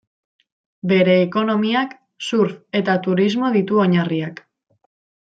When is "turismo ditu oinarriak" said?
3.09-4.43